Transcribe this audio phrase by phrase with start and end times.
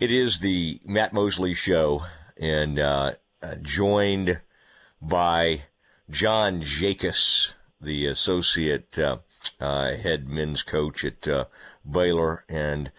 [0.00, 2.04] It is the Matt Mosley Show,
[2.36, 4.40] and uh, uh, joined
[5.00, 5.62] by
[6.10, 9.18] John Jakus, the associate uh,
[9.60, 11.44] uh head men's coach at uh,
[11.88, 12.44] Baylor.
[12.48, 12.90] And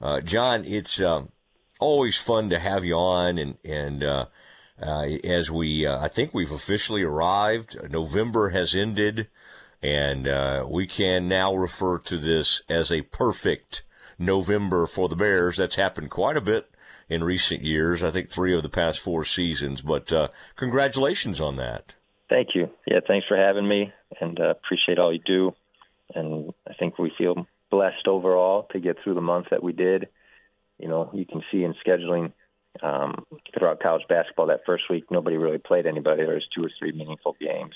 [0.00, 1.32] uh, John, it's um,
[1.80, 4.04] always fun to have you on, and and
[4.78, 7.90] as we, I think we've officially arrived.
[7.90, 9.26] November has ended,
[9.82, 13.82] and we can now refer to this as a perfect
[14.18, 15.56] November for the Bears.
[15.56, 16.70] That's happened quite a bit
[17.08, 18.02] in recent years.
[18.02, 19.82] I think three of the past four seasons.
[19.82, 21.94] But uh, congratulations on that.
[22.28, 22.70] Thank you.
[22.86, 25.54] Yeah, thanks for having me, and uh, appreciate all you do.
[26.14, 30.08] And I think we feel blessed overall to get through the month that we did.
[30.78, 32.32] You know, you can see in scheduling
[32.82, 33.24] um,
[33.56, 36.24] throughout college basketball that first week nobody really played anybody.
[36.24, 37.74] There was two or three meaningful games,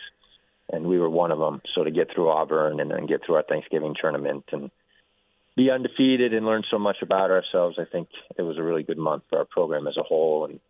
[0.73, 1.62] and we were one of them.
[1.74, 4.70] So to get through Auburn and then get through our Thanksgiving tournament and
[5.58, 7.78] be undefeated and learn so much about ourselves.
[7.80, 8.08] I think
[8.38, 10.44] it was a really good month for our program as a whole.
[10.44, 10.60] And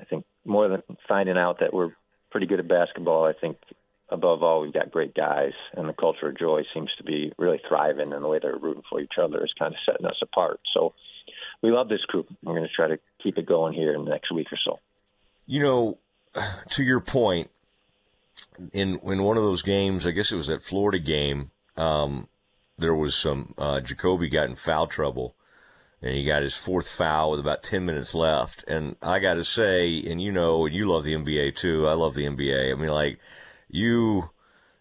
[0.00, 1.90] I think more than finding out that we're
[2.30, 3.56] pretty good at basketball, I think
[4.08, 7.60] above all, we've got great guys, and the culture of joy seems to be really
[7.68, 10.60] thriving, and the way they're rooting for each other is kind of setting us apart.
[10.72, 10.94] So
[11.60, 12.28] we love this group.
[12.44, 14.78] We're going to try to keep it going here in the next week or so.
[15.46, 15.98] You know,
[16.70, 17.50] to your point,
[18.72, 21.50] in in one of those games, I guess it was that Florida game.
[21.76, 22.28] Um,
[22.78, 25.34] there was some uh, Ja'Kobe got in foul trouble,
[26.02, 28.64] and he got his fourth foul with about ten minutes left.
[28.68, 31.86] And I got to say, and you know, and you love the NBA too.
[31.86, 32.72] I love the NBA.
[32.72, 33.18] I mean, like
[33.68, 34.30] you.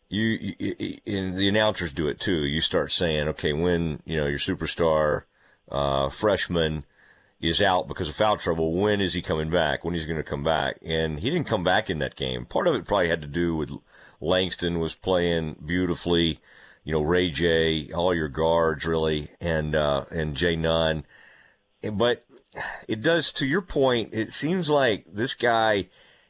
[0.08, 2.46] You, you, and the announcers do it too.
[2.46, 5.24] You start saying, okay, when you know your superstar
[5.70, 6.86] uh, freshman
[7.42, 8.74] is out because of foul trouble.
[8.74, 9.84] When is he coming back?
[9.84, 10.78] When he's going to come back?
[10.86, 12.46] And he didn't come back in that game.
[12.46, 13.72] Part of it probably had to do with
[14.22, 16.40] Langston was playing beautifully
[16.86, 21.04] you know, Ray J, all your guards really, and, uh, and Jay Nunn.
[21.92, 22.24] But
[22.88, 25.90] it does, to your point, it seems like this guy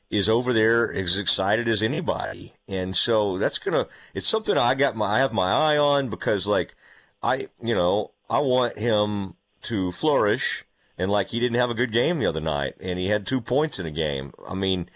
[0.10, 2.54] is over there as excited as anybody.
[2.68, 6.10] And so that's going to, it's something I got my, I have my eye on
[6.10, 6.74] because like,
[7.22, 10.64] I, you know, I want him to flourish
[10.98, 13.42] and like he didn't have a good game the other night and he had two
[13.42, 14.32] points in a game.
[14.48, 14.90] I mean,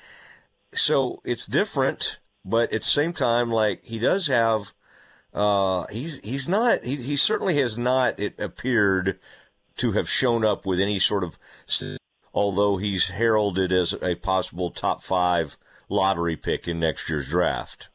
[0.74, 4.74] so it's different, but at the same time, like he does have
[5.34, 9.20] uh, he's he's not he, he certainly has not it appeared
[9.78, 11.38] to have shown up with any sort of
[12.34, 15.58] although he's heralded as a possible top five
[15.88, 17.90] lottery pick in next year's draft.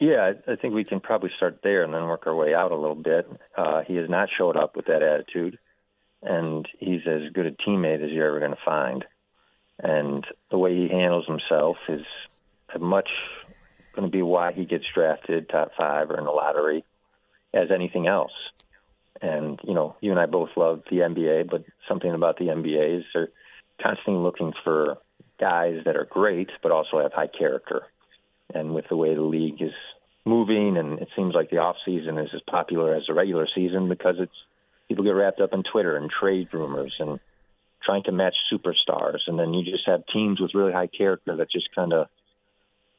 [0.00, 2.76] Yeah, I think we can probably start there and then work our way out a
[2.76, 3.28] little bit.
[3.56, 5.58] Uh, he has not showed up with that attitude,
[6.22, 9.04] and he's as good a teammate as you're ever going to find.
[9.78, 12.02] And the way he handles himself is
[12.74, 13.10] a much
[13.94, 16.84] going to be why he gets drafted top five or in the lottery
[17.54, 18.32] as anything else.
[19.20, 22.98] And, you know, you and I both love the NBA, but something about the NBA
[22.98, 23.28] is they're
[23.80, 24.98] constantly looking for
[25.38, 27.82] guys that are great, but also have high character.
[28.54, 29.72] And with the way the league is
[30.24, 33.88] moving, and it seems like the off season is as popular as the regular season
[33.88, 34.32] because it's
[34.88, 37.18] people get wrapped up in Twitter and trade rumors and
[37.84, 41.50] trying to match superstars, and then you just have teams with really high character that
[41.50, 42.08] just kind of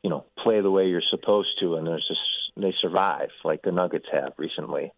[0.04, 2.20] you know, play the way you're supposed to, and there's this
[2.56, 4.92] they survive like the Nuggets have recently.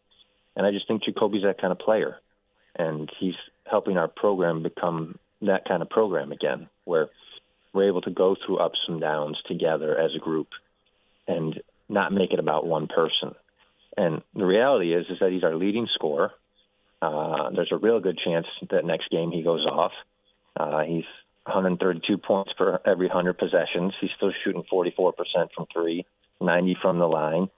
[0.58, 2.18] And I just think Ja'Kobe's that kind of player,
[2.76, 3.36] and he's
[3.70, 7.10] helping our program become that kind of program again, where
[7.72, 10.48] we're able to go through ups and downs together as a group,
[11.28, 13.36] and not make it about one person.
[13.98, 16.32] And the reality is, is that he's our leading scorer.
[17.02, 19.92] Uh, there's a real good chance that next game he goes off.
[20.58, 21.06] Uh, he's
[21.46, 23.94] 132 points per every 100 possessions.
[24.02, 25.14] He's still shooting 44%
[25.56, 26.06] from three,
[26.42, 27.50] 90 from the line.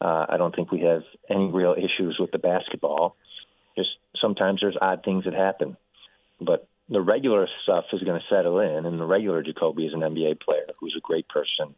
[0.00, 3.16] Uh, I don't think we have any real issues with the basketball.
[3.76, 3.90] Just
[4.20, 5.76] sometimes there's odd things that happen,
[6.40, 10.00] but the regular stuff is going to settle in, and the regular Ja'Kobe is an
[10.00, 11.74] NBA player who's a great person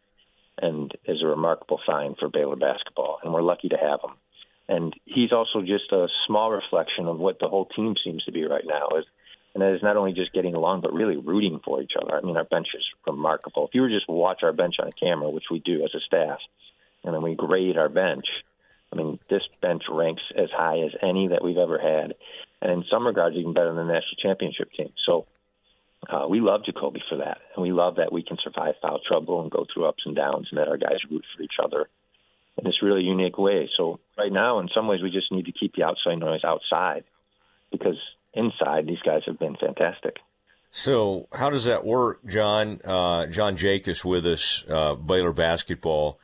[0.59, 4.15] and is a remarkable find for Baylor basketball, and we're lucky to have him.
[4.67, 8.43] And he's also just a small reflection of what the whole team seems to be
[8.43, 8.97] right now.
[8.97, 9.05] Is
[9.57, 12.15] and that is not only just getting along, but really rooting for each other.
[12.15, 13.65] I mean, our bench is remarkable.
[13.65, 16.37] If you were just watch our bench on camera, which we do as a staff,
[17.03, 18.25] and then we grade our bench,
[18.93, 22.13] I mean, this bench ranks as high as any that we've ever had,
[22.61, 24.93] and in some regards, even better than the national championship team.
[25.07, 25.25] So
[26.07, 29.41] uh, we love Ja'Kobe for that, and we love that we can survive foul trouble
[29.41, 31.89] and go through ups and downs, and that our guys root for each other
[32.59, 33.67] in this really unique way.
[33.75, 37.05] So right now, in some ways, we just need to keep the outside noise outside
[37.71, 37.97] because
[38.33, 40.17] inside, these guys have been fantastic.
[40.71, 42.81] So, how does that work, John?
[42.83, 46.19] Uh, John Jakus with us, uh, Baylor basketball,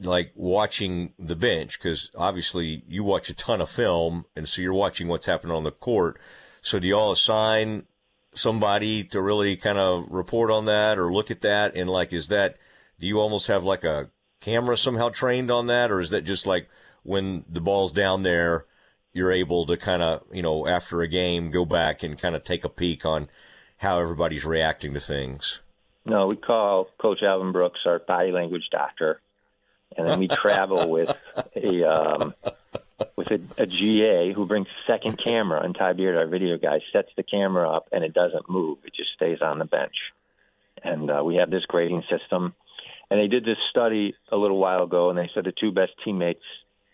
[0.00, 4.72] like watching the bench, because obviously you watch a ton of film, and so you're
[4.72, 6.18] watching what's happening on the court.
[6.62, 7.84] So, do y'all assign
[8.32, 11.76] somebody to really kind of report on that or look at that?
[11.76, 12.56] And like, is that,
[12.98, 14.10] do you almost have like a
[14.40, 15.90] camera somehow trained on that?
[15.90, 16.68] Or is that just like
[17.02, 18.66] when the ball's down there,
[19.12, 22.44] you're able to kind of, you know, after a game, go back and kind of
[22.44, 23.28] take a peek on
[23.78, 25.60] how everybody's reacting to things?
[26.04, 29.20] No, we call Coach Alvin Brooks our body language doctor,
[29.96, 31.10] and then we travel with
[31.56, 32.34] a um,
[33.16, 36.80] with a, a, GA who brings a second camera, and Ty Beard, our video guy,
[36.92, 39.96] sets the camera up, and it doesn't move; it just stays on the bench.
[40.82, 42.54] And uh, we have this grading system.
[43.10, 45.90] And they did this study a little while ago, and they said the two best
[46.04, 46.44] teammates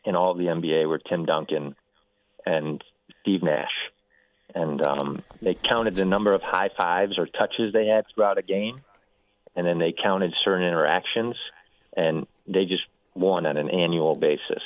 [0.04, 1.76] in all of the NBA were Tim Duncan
[2.46, 2.82] and
[3.20, 3.72] Steve Nash.
[4.54, 8.42] And um, they counted the number of high fives or touches they had throughout a
[8.42, 8.76] game,
[9.54, 11.36] and then they counted certain interactions,
[11.96, 12.84] and they just
[13.14, 14.62] won on an annual basis.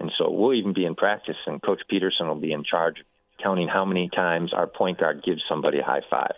[0.00, 3.04] And so we'll even be in practice, and Coach Peterson will be in charge
[3.42, 6.34] counting how many times our point guard gives somebody a high five,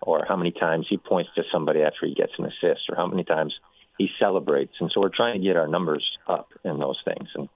[0.00, 3.06] or how many times he points to somebody after he gets an assist, or how
[3.06, 3.58] many times
[3.98, 4.74] he celebrates.
[4.80, 7.28] And so we're trying to get our numbers up in those things.
[7.34, 7.48] And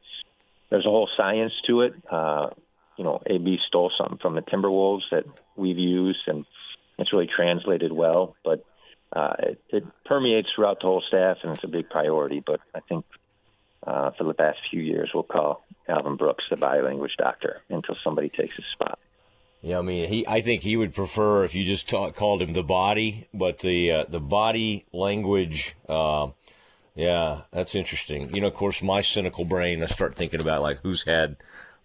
[0.73, 1.93] there's a whole science to it.
[2.11, 2.49] Uh,
[2.97, 5.25] you know, AB stole something from the Timberwolves that
[5.55, 6.47] we've used, and
[6.99, 8.37] it's really translated well.
[8.43, 8.65] But
[9.13, 12.43] uh, it, it permeates throughout the whole staff, and it's a big priority.
[12.45, 13.05] But I think
[13.87, 18.31] uh, for the past few years, we'll call Alvin Brooks the biolanguage doctor until somebody
[18.31, 18.99] takes his spot.
[19.61, 20.27] Yeah, I mean, he.
[20.27, 23.93] I think he would prefer if you just talk, called him the body, but the
[23.93, 25.75] uh, the body language.
[26.95, 28.35] Yeah, that's interesting.
[28.35, 31.37] You know, of course, my cynical brain, I start thinking about like who's had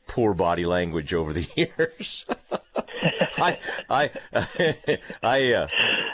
[0.08, 2.26] poor body language over the years.
[3.38, 3.60] I,
[3.90, 4.10] I,
[5.24, 5.68] I, uh,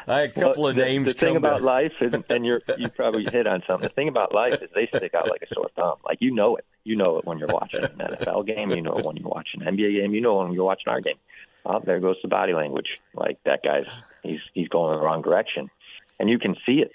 [0.08, 1.08] I, a couple well, of names.
[1.08, 3.88] The, the thing about life is, and you're, you probably hit on something.
[3.88, 5.98] The thing about life is they stick out like a sore thumb.
[6.06, 6.66] Like you know it.
[6.84, 8.72] You know it when you're watching an NFL game.
[8.72, 10.14] You know it when you're watching an NBA game.
[10.14, 11.18] You know when you're watching our game.
[11.66, 12.98] Oh, there goes the body language.
[13.14, 13.88] Like that guy's,
[14.22, 15.70] he's, he's going in the wrong direction,
[16.20, 16.92] and you can see it.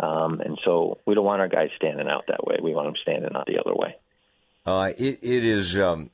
[0.00, 2.56] Um, and so we don't want our guys standing out that way.
[2.62, 3.96] We want them standing out the other way.
[4.66, 6.10] Uh, it, it is, um,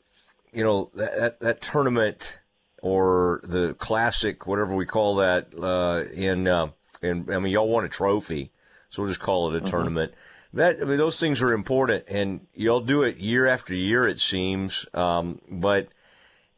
[0.53, 2.39] you know, that, that, that, tournament
[2.83, 6.69] or the classic, whatever we call that, uh, in, uh,
[7.01, 8.51] in, I mean, y'all won a trophy,
[8.91, 9.69] so we'll just call it a mm-hmm.
[9.69, 10.15] tournament.
[10.53, 14.19] That, I mean, those things are important and y'all do it year after year, it
[14.19, 14.85] seems.
[14.93, 15.89] Um, but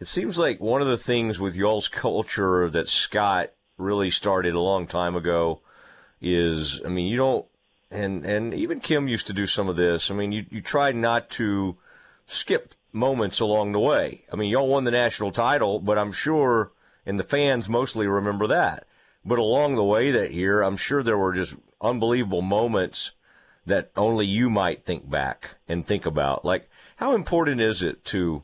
[0.01, 4.61] it seems like one of the things with y'all's culture that Scott really started a
[4.61, 5.61] long time ago
[6.23, 7.47] is, I mean, you don't,
[7.91, 10.11] and, and even Kim used to do some of this.
[10.11, 11.77] I mean, you, you try not to,
[12.27, 14.25] skip moments along the way.
[14.33, 16.73] I mean, y'all won the national title, but I'm sure,
[17.07, 18.87] and the fans mostly remember that.
[19.25, 23.13] But along the way that year, I'm sure there were just unbelievable moments
[23.67, 26.45] that only you might think back and think about.
[26.45, 28.43] Like, how important is it to,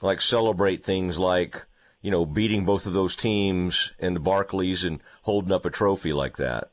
[0.00, 1.66] like, celebrate things like,
[2.00, 6.12] you know, beating both of those teams and the Barclays and holding up a trophy
[6.12, 6.70] like that?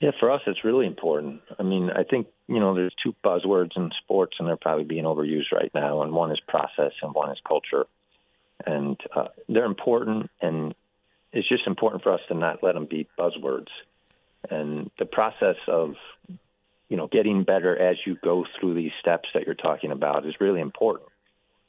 [0.00, 1.42] Yeah, for us, it's really important.
[1.58, 5.04] I mean, I think, you know, there's two buzzwords in sports, and they're probably being
[5.04, 7.84] overused right now, and one is process and one is culture.
[8.66, 10.74] And uh, they're important, and
[11.32, 13.68] it's just important for us to not let them be buzzwords.
[14.50, 15.96] And the process of,
[16.88, 20.34] you know, getting better as you go through these steps that you're talking about is
[20.40, 21.10] really important.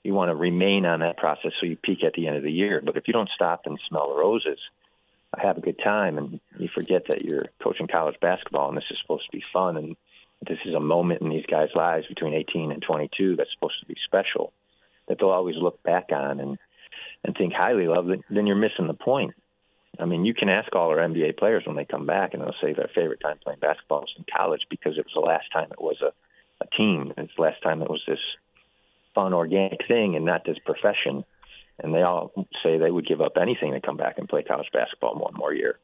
[0.04, 2.52] You want to remain on that process so you peak at the end of the
[2.52, 2.82] year.
[2.84, 4.60] But if you don't stop and smell the roses–
[5.38, 9.00] have a good time and you forget that you're coaching college basketball and this is
[9.00, 9.96] supposed to be fun and
[10.48, 13.86] this is a moment in these guys' lives between 18 and 22 that's supposed to
[13.86, 14.52] be special
[15.08, 16.58] that they'll always look back on and
[17.24, 19.34] and think highly of then you're missing the point.
[20.00, 22.56] I mean, you can ask all our NBA players when they come back, and they'll
[22.62, 25.68] say their favorite time playing basketball was in college because it was the last time
[25.72, 26.14] it was a,
[26.64, 27.14] a team.
[27.18, 28.20] It's the last time it was this
[29.14, 31.26] fun, organic thing and not this profession
[31.82, 32.32] and they all
[32.64, 35.54] say they would give up anything to come back and play college basketball one more
[35.54, 35.80] year.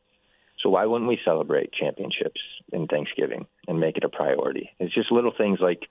[0.61, 4.71] So why wouldn't we celebrate championships in Thanksgiving and make it a priority?
[4.79, 5.87] It's just little things like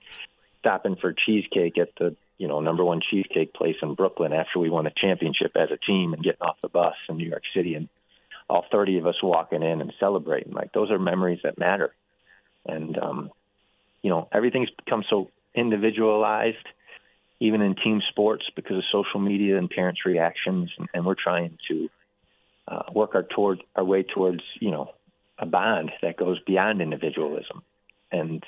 [0.59, 4.69] stopping for cheesecake at the you know number one cheesecake place in Brooklyn after we
[4.69, 7.75] won a championship as a team and getting off the bus in New York City
[7.75, 7.87] and
[8.49, 10.53] all 30 of us walking in and celebrating.
[10.53, 11.93] Like those are memories that matter.
[12.65, 13.31] And um,
[14.01, 16.65] you know everything's become so individualized
[17.39, 21.57] even in team sports because of social media and parents' reactions, and, and we're trying
[21.69, 21.89] to
[22.67, 24.91] uh, work our toward our way towards you know
[25.39, 27.63] a bond that goes beyond individualism.
[28.11, 28.43] And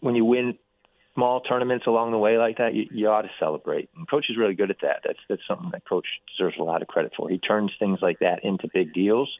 [0.00, 0.58] when you win
[1.14, 3.88] small tournaments along the way like that, you, you ought to celebrate.
[3.96, 5.00] And coach is really good at that.
[5.04, 6.06] That's that's something that coach
[6.36, 7.28] deserves a lot of credit for.
[7.28, 9.30] He turns things like that into big deals,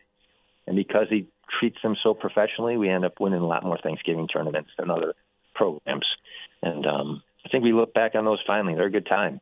[0.66, 1.28] and because he
[1.60, 5.14] treats them so professionally, we end up winning a lot more Thanksgiving tournaments than other
[5.54, 6.06] programs.
[6.62, 7.22] And um,
[7.56, 8.74] think we look back on those finally.
[8.74, 9.40] They're a good time.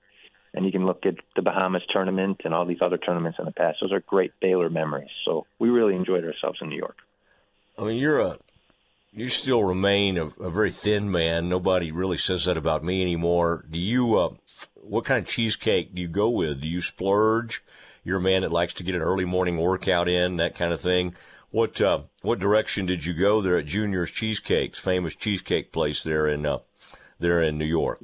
[0.55, 3.51] and you can look at the Bahamas tournament and all these other tournaments in the
[3.51, 3.79] past.
[3.81, 5.11] Those are great Baylor memories.
[5.25, 6.97] So we really enjoyed ourselves in New York.
[7.77, 8.37] I mean, you're a
[9.13, 11.49] you still remain a, a very thin man.
[11.49, 13.65] Nobody really says that about me anymore.
[13.69, 14.17] Do you?
[14.17, 14.35] Uh,
[14.77, 16.61] what kind of cheesecake do you go with?
[16.61, 17.63] Do you splurge?
[18.05, 20.81] You're a man that likes to get an early morning workout in, that kind of
[20.81, 21.15] thing.
[21.51, 26.29] What uh, what direction did you go there at Junior's Cheesecakes, famous cheesecake place there
[26.29, 26.59] in uh,
[27.19, 28.01] there in New York?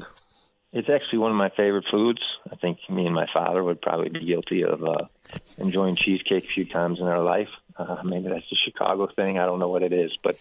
[0.73, 2.21] It's actually one of my favorite foods.
[2.50, 5.07] I think me and my father would probably be guilty of uh,
[5.59, 7.49] enjoying cheesecake a few times in our life.
[7.76, 9.38] Uh, maybe that's a Chicago thing.
[9.38, 10.37] I don't know what it is, but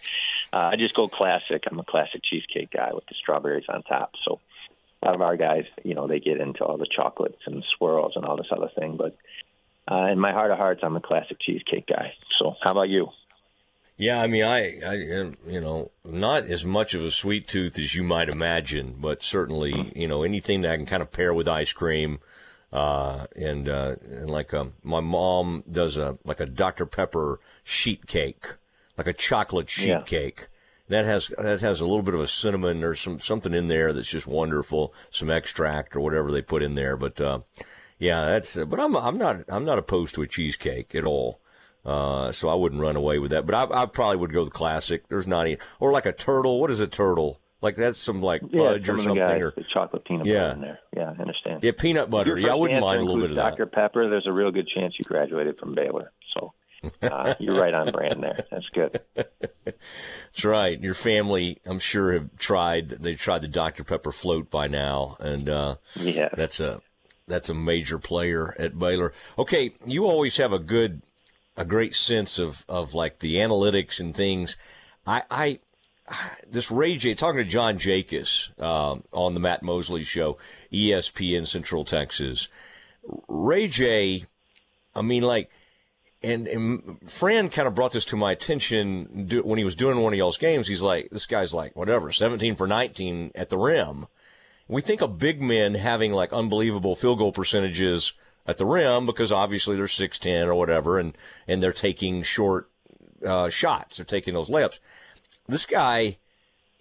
[0.52, 1.64] uh, I just go classic.
[1.68, 4.14] I'm a classic cheesecake guy with the strawberries on top.
[4.24, 4.40] So
[5.02, 8.12] a lot of our guys, you know, they get into all the chocolates and swirls
[8.14, 8.96] and all this other thing.
[8.96, 9.16] But
[9.90, 12.14] uh, in my heart of hearts, I'm a classic cheesecake guy.
[12.38, 13.08] So how about you?
[14.00, 14.94] Yeah, I mean, I, I,
[15.46, 19.92] you know, not as much of a sweet tooth as you might imagine, but certainly,
[19.94, 22.20] you know, anything that I can kind of pair with ice cream,
[22.72, 26.86] uh, and, uh, and like, um, my mom does a, like a Dr.
[26.86, 28.46] Pepper sheet cake,
[28.96, 30.00] like a chocolate sheet yeah.
[30.00, 30.46] cake.
[30.88, 33.92] That has, that has a little bit of a cinnamon or some, something in there
[33.92, 36.96] that's just wonderful, some extract or whatever they put in there.
[36.96, 37.40] But, uh,
[37.98, 41.39] yeah, that's, but I'm, I'm not, I'm not opposed to a cheesecake at all.
[41.84, 43.46] Uh, so I wouldn't run away with that.
[43.46, 45.08] But I, I probably would go the classic.
[45.08, 46.60] There's not any, or like a turtle.
[46.60, 47.40] What is a turtle?
[47.62, 50.38] Like that's some like fudge yeah, or something, guys, or chocolate peanut yeah.
[50.38, 50.78] butter in there.
[50.96, 51.62] Yeah, I understand.
[51.62, 52.38] Yeah, peanut butter.
[52.38, 53.50] Yeah, I wouldn't mind a little bit of Dr.
[53.50, 53.56] that.
[53.58, 53.66] Dr.
[53.66, 54.10] Pepper.
[54.10, 56.10] There's a real good chance you graduated from Baylor.
[56.34, 56.54] So
[57.02, 58.46] uh, you're right on brand there.
[58.50, 59.00] That's good.
[59.14, 60.80] That's right.
[60.80, 62.88] Your family, I'm sure, have tried.
[62.88, 63.84] They tried the Dr.
[63.84, 66.80] Pepper float by now, and uh, yeah, that's a
[67.26, 69.12] that's a major player at Baylor.
[69.38, 71.02] Okay, you always have a good
[71.60, 74.56] a great sense of, of like the analytics and things.
[75.06, 75.58] I, I
[76.48, 80.38] this Ray J talking to John Jakus um, on the Matt Mosley show,
[80.72, 82.48] ESPN Central Texas.
[83.28, 84.24] Ray J,
[84.94, 85.50] I mean, like,
[86.22, 90.14] and, and Fran kind of brought this to my attention when he was doing one
[90.14, 90.66] of y'all's games.
[90.66, 94.06] He's like, this guy's like, whatever, 17 for 19 at the rim.
[94.66, 98.14] We think of big men having like unbelievable field goal percentages
[98.46, 101.16] at the rim because obviously they're 6'10 or whatever and,
[101.46, 102.70] and they're taking short
[103.24, 103.96] uh, shots.
[103.96, 104.80] They're taking those layups.
[105.46, 106.18] This guy,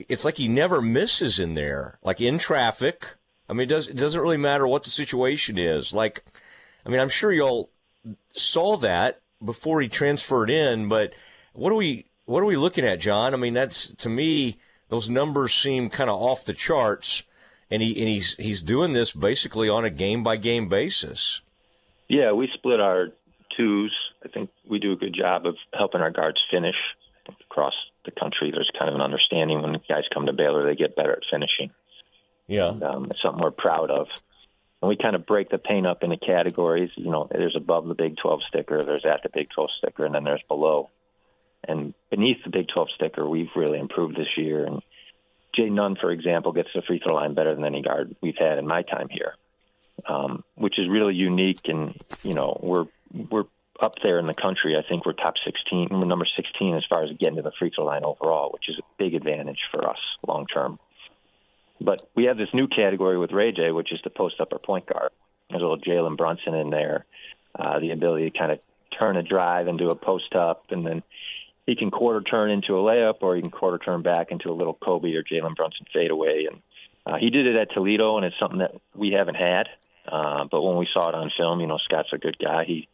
[0.08, 3.16] it's like he never misses in there, like in traffic.
[3.50, 5.94] I mean, it, does, it doesn't really matter what the situation is.
[5.94, 6.24] Like,
[6.86, 7.70] I mean, I'm sure y'all
[8.32, 11.14] saw that before he transferred in, but
[11.54, 13.34] what are we, what are we looking at, John?
[13.34, 14.58] I mean, that's to me,
[14.90, 17.24] those numbers seem kind of off the charts
[17.72, 21.42] and he and he's he's doing this basically on a game by game basis.
[22.10, 23.10] Yeah, we split our
[23.56, 23.96] twos.
[24.26, 26.76] I think we do a good job of helping our guards finish
[27.50, 27.74] across
[28.04, 28.52] the country.
[28.52, 31.70] There's kind of an understanding when guys come to Baylor, they get better at finishing.
[32.48, 34.10] Yeah, and, um, it's something we're proud of.
[34.82, 36.90] And we kind of break the paint up into categories.
[36.96, 40.16] You know, there's above the Big 12 sticker, there's at the Big 12 sticker, and
[40.16, 40.90] then there's below.
[41.68, 44.66] And beneath the Big 12 sticker, we've really improved this year.
[44.66, 44.82] And
[45.54, 48.58] Jay Nunn, for example, gets the free throw line better than any guard we've had
[48.58, 49.36] in my time here
[50.08, 51.68] um, which is really unique.
[51.68, 52.86] And you know, we're
[53.30, 53.46] we're
[53.82, 54.76] up there in the country.
[54.78, 57.72] I think we're top 16, we're number 16 as far as getting to the free
[57.74, 60.80] throw line overall, which is a big advantage for us long term.
[61.82, 64.60] But we have this new category with Ray J, which is to post up our
[64.60, 65.12] point guard.
[65.50, 67.06] There's a little Jalen Brunson in there,
[67.58, 68.60] uh, the ability to kind of
[68.98, 71.04] turn a drive into a post up, and then
[71.66, 74.54] he can quarter turn into a layup, or he can quarter turn back into a
[74.54, 76.48] little Kobe or Jalen Brunson fadeaway.
[76.52, 76.62] And
[77.06, 79.70] uh, he did it at Toledo, and it's something that we haven't had.
[80.12, 82.66] Uh, but when we saw it on film, you know, Scott's a good guy.
[82.66, 82.88] He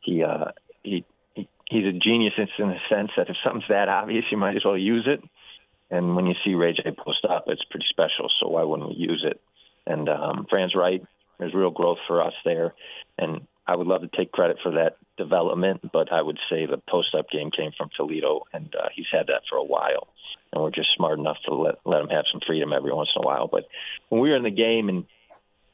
[0.00, 0.52] he uh,
[0.82, 4.56] he, he he's a genius in the sense that if something's that obvious, you might
[4.56, 5.22] as well use it.
[5.90, 8.30] And when you see Ray J post up, it's pretty special.
[8.40, 9.40] So why wouldn't we use it?
[9.86, 11.02] And um, Fran's right.
[11.38, 12.74] There's real growth for us there,
[13.16, 15.90] and I would love to take credit for that development.
[15.90, 19.28] But I would say the post up game came from Toledo, and uh, he's had
[19.28, 20.08] that for a while.
[20.52, 23.22] And we're just smart enough to let let him have some freedom every once in
[23.22, 23.48] a while.
[23.48, 23.64] But
[24.10, 25.06] when we were in the game and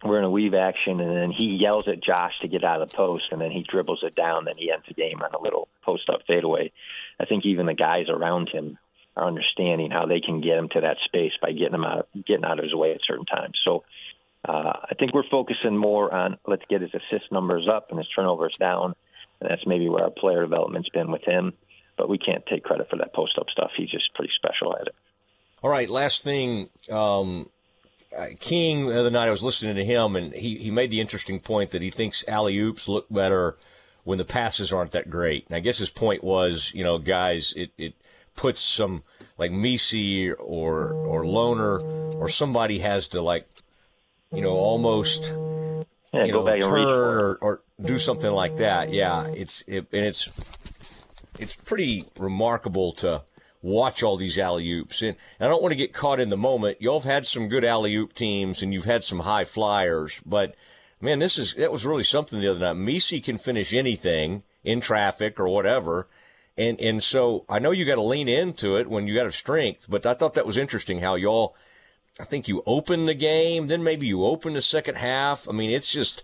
[0.04, 2.90] we're in a weave action, and then he yells at Josh to get out of
[2.90, 4.44] the post, and then he dribbles it down.
[4.44, 6.70] Then he ends the game on a little post up fadeaway.
[7.18, 8.78] I think even the guys around him
[9.16, 12.44] are understanding how they can get him to that space by getting him out, getting
[12.44, 13.58] out of his way at certain times.
[13.64, 13.84] So
[14.46, 18.08] uh, I think we're focusing more on let's get his assist numbers up and his
[18.08, 18.94] turnovers down,
[19.40, 21.54] and that's maybe where our player development's been with him.
[21.96, 23.70] But we can't take credit for that post up stuff.
[23.74, 24.94] He's just pretty special at it.
[25.62, 26.68] All right, last thing.
[26.90, 27.48] Um,
[28.16, 31.00] Uh, King the other night, I was listening to him, and he, he made the
[31.00, 33.56] interesting point that he thinks alley oops look better
[34.04, 35.46] when the passes aren't that great.
[35.46, 37.94] And I guess his point was, you know, guys, it, it
[38.36, 39.02] puts some
[39.36, 41.82] like Missi or or Lohner
[42.14, 43.46] or somebody has to like,
[44.32, 45.32] you know, almost
[46.12, 48.92] yeah, you go know back turn or, or do something like that.
[48.92, 51.06] Yeah, it's it, and it's
[51.38, 53.22] it's pretty remarkable to
[53.62, 55.02] watch all these alley oops.
[55.02, 56.80] And I don't want to get caught in the moment.
[56.80, 60.54] Y'all have had some good alley oop teams, and you've had some high flyers, but
[61.00, 62.74] man, this is that was really something the other night.
[62.74, 66.08] Missi can finish anything in traffic or whatever.
[66.56, 69.32] And and so I know you got to lean into it when you got a
[69.32, 71.54] strength, but I thought that was interesting how y'all.
[72.18, 75.46] I think you open the game, then maybe you open the second half.
[75.50, 76.22] I mean, it's just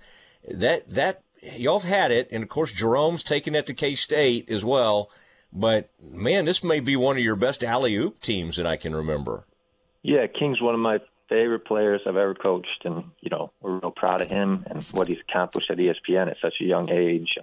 [0.51, 4.51] that that y'all have had it, and of course Jerome's taking that to K State
[4.51, 5.11] as well.
[5.53, 8.95] But man, this may be one of your best alley oop teams that I can
[8.95, 9.45] remember.
[10.03, 13.91] Yeah, King's one of my favorite players I've ever coached, and you know we're real
[13.91, 17.35] proud of him and what he's accomplished at ESPN at such a young age.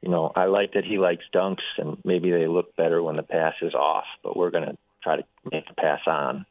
[0.00, 3.22] You know, I like that he likes dunks, and maybe they look better when the
[3.22, 4.04] pass is off.
[4.22, 6.46] But we're going to try to make the pass on.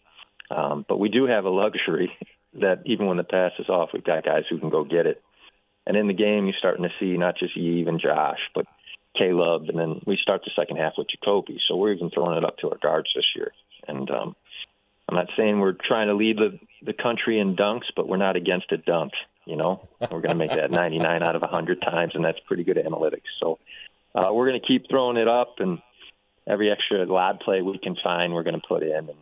[0.49, 2.11] Um, but we do have a luxury
[2.55, 5.21] that even when the pass is off, we've got guys who can go get it.
[5.85, 8.65] And in the game, you're starting to see not just Yves and Josh, but
[9.17, 11.57] Caleb, and then we start the second half with Ja'Kobe.
[11.67, 13.51] So we're even throwing it up to our guards this year.
[13.87, 14.35] And um,
[15.07, 18.35] I'm not saying we're trying to lead the the country in dunks, but we're not
[18.35, 19.13] against a dunk.
[19.45, 22.63] You know, we're going to make that 99 out of 100 times, and that's pretty
[22.63, 23.27] good analytics.
[23.39, 23.59] So
[24.15, 25.79] uh, we're going to keep throwing it up, and
[26.47, 29.09] every extra lob play we can find, we're going to put in.
[29.09, 29.17] And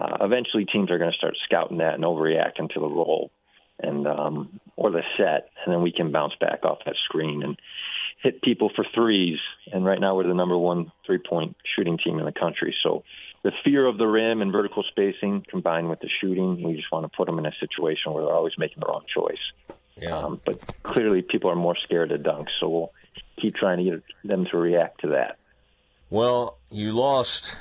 [0.00, 3.30] uh, eventually, teams are going to start scouting that and overreacting to the roll
[3.80, 7.58] and um, or the set, and then we can bounce back off that screen and
[8.26, 9.38] hit people for threes.
[9.72, 12.74] And right now, we're the number one three-point shooting team in the country.
[12.82, 13.04] So
[13.44, 17.08] the fear of the rim and vertical spacing combined with the shooting, we just want
[17.08, 19.52] to put them in a situation where they're always making the wrong choice.
[19.96, 20.18] Yeah.
[20.18, 22.92] Um, but clearly, people are more scared to dunk, so we'll
[23.40, 25.38] keep trying to get them to react to that.
[26.10, 27.56] Well, you lost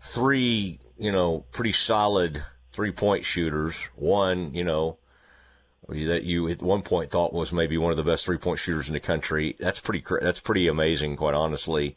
[0.00, 3.90] three, you know, pretty solid three point shooters.
[3.96, 4.96] One, you know,
[5.88, 8.88] that you at one point thought was maybe one of the best three point shooters
[8.88, 9.56] in the country.
[9.58, 11.96] That's pretty, that's pretty amazing, quite honestly,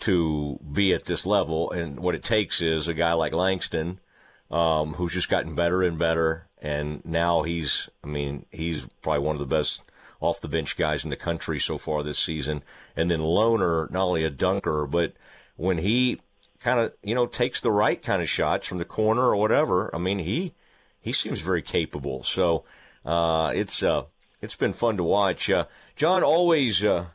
[0.00, 1.70] to be at this level.
[1.70, 4.00] And what it takes is a guy like Langston,
[4.50, 6.48] um, who's just gotten better and better.
[6.60, 9.82] And now he's, I mean, he's probably one of the best
[10.20, 12.62] off the bench guys in the country so far this season.
[12.96, 15.14] And then Lohner, not only a dunker, but
[15.56, 16.20] when he
[16.58, 19.94] kind of, you know, takes the right kind of shots from the corner or whatever,
[19.94, 20.52] I mean, he,
[21.00, 22.22] he seems very capable.
[22.22, 22.64] So,
[23.04, 24.02] uh, it's, uh,
[24.40, 25.50] it's been fun to watch.
[25.50, 25.64] Uh,
[25.96, 27.06] John, always, uh,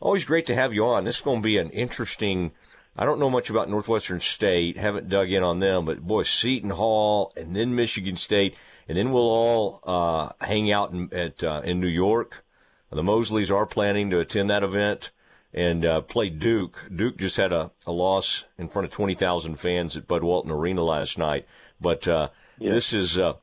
[0.00, 1.04] always great to have you on.
[1.04, 2.52] This is going to be an interesting,
[2.96, 6.70] I don't know much about Northwestern State, haven't dug in on them, but boy, Seton
[6.70, 8.56] Hall and then Michigan State,
[8.88, 12.44] and then we'll all uh, hang out in, at uh, in New York.
[12.90, 15.10] The Mosleys are planning to attend that event
[15.52, 16.88] and uh, play Duke.
[16.94, 20.82] Duke just had a, a loss in front of 20,000 fans at Bud Walton Arena
[20.82, 21.46] last night.
[21.80, 22.70] But uh, Yeah.
[22.70, 23.34] this is, uh,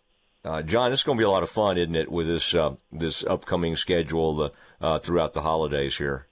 [0.45, 2.75] uh, John, is going to be a lot of fun, isn't it, with this uh,
[2.91, 6.27] this upcoming schedule uh, throughout the holidays here?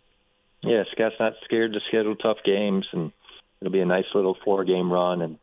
[0.62, 3.12] Yeah, Scott's not scared to schedule tough games, and
[3.60, 5.21] it'll be a nice little four-game run.
[5.21, 5.39] And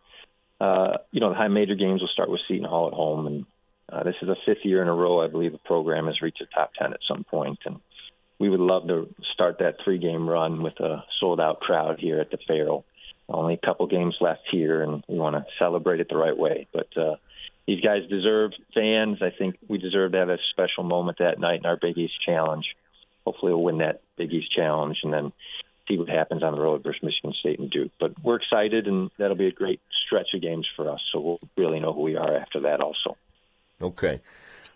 [0.60, 3.46] uh, you know, the high major games will start with Seton Hall at home, and
[3.90, 6.38] uh, this is the fifth year in a row I believe the program has reached
[6.38, 7.80] the top ten at some point, and
[8.38, 12.38] we would love to start that three-game run with a sold-out crowd here at the
[12.46, 12.86] Ferrell.
[13.28, 16.66] Only a couple games left here, and we want to celebrate it the right way.
[16.72, 17.16] But uh,
[17.70, 19.18] these guys deserve fans.
[19.22, 22.14] I think we deserve to have a special moment that night in our Big East
[22.26, 22.66] Challenge.
[23.24, 25.32] Hopefully, we'll win that Big East Challenge, and then
[25.86, 27.92] see what happens on the road versus Michigan State and Duke.
[28.00, 31.00] But we're excited, and that'll be a great stretch of games for us.
[31.12, 33.16] So we'll really know who we are after that, also.
[33.80, 34.20] Okay.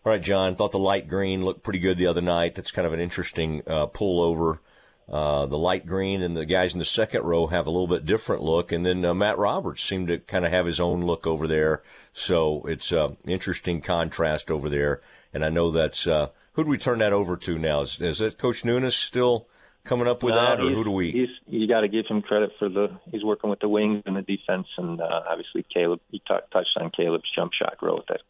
[0.06, 0.54] All right, John.
[0.54, 2.54] Thought the light green looked pretty good the other night.
[2.54, 4.60] That's kind of an interesting uh, pullover.
[5.06, 8.06] Uh, the light green and the guys in the second row have a little bit
[8.06, 11.26] different look, and then uh, Matt Roberts seemed to kind of have his own look
[11.26, 11.82] over there.
[12.12, 15.02] So it's an interesting contrast over there.
[15.34, 17.82] And I know that's uh, who do we turn that over to now?
[17.82, 19.46] Is, is that Coach Nuness still
[19.84, 21.12] coming up with that, or who do we?
[21.12, 24.16] He's you got to give him credit for the he's working with the wings and
[24.16, 26.00] the defense, and uh, obviously Caleb.
[26.10, 28.04] You t- touched on Caleb's jump shot growth.
[28.08, 28.20] That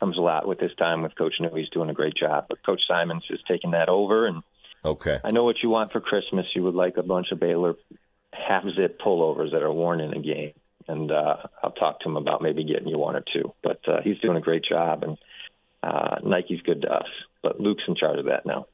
[0.00, 1.54] comes a lot with his time with Coach New.
[1.54, 4.42] He's doing a great job, but Coach Simons is taking that over, and
[4.84, 5.18] Okay.
[5.22, 6.46] I know what you want for Christmas.
[6.54, 7.74] You would like a bunch of Baylor
[8.32, 10.52] half zip pullovers that are worn in a game,
[10.88, 13.52] and uh, I'll talk to him about maybe getting you one or two.
[13.62, 15.18] But uh, he's doing a great job, and
[15.82, 17.08] uh, Nike's good to us.
[17.42, 18.66] But Luke's in charge of that now.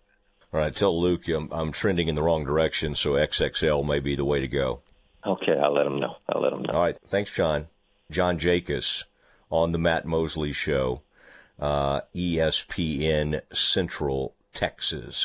[0.53, 0.73] All right.
[0.73, 4.41] Tell Luke I'm, I'm trending in the wrong direction, so XXL may be the way
[4.41, 4.81] to go.
[5.27, 6.17] Okay, I'll let him know.
[6.29, 6.75] I'll let him know.
[6.75, 6.97] All right.
[7.05, 7.67] Thanks, John.
[8.11, 9.05] John Jakus
[9.51, 11.03] on the Matt Mosley Show,
[11.59, 15.25] uh, ESPN Central Texas.